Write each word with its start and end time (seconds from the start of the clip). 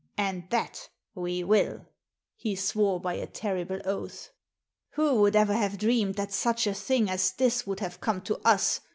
And 0.17 0.49
that 0.49 0.89
we 1.13 1.43
will," 1.43 1.85
he 2.35 2.55
swore 2.55 2.99
by 2.99 3.13
a 3.13 3.27
terrible 3.27 3.79
oath." 3.85 4.31
Who 4.93 5.03
€^t 5.17 5.17
^axhontx'0 5.17 5.17
Z<xh 5.17 5.17
109 5.17 5.21
would 5.21 5.35
ever 5.35 5.53
have 5.53 5.77
dreamed 5.77 6.15
that 6.15 6.33
such 6.33 6.65
a 6.65 6.73
thing 6.73 7.07
as 7.07 7.31
this 7.33 7.67
would 7.67 7.81
have 7.81 8.01
come 8.01 8.21
to 8.21 8.39
us 8.39 8.81